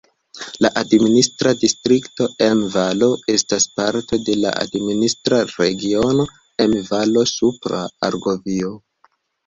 La 0.65 0.69
administra 0.81 1.51
distrikto 1.63 2.27
Emme-Valo 2.47 3.11
estas 3.35 3.69
parto 3.77 4.21
de 4.31 4.39
la 4.47 4.57
administra 4.65 5.45
regiono 5.53 6.29
Emme-Valo-Supra 6.67 7.89
Argovio. 8.13 8.79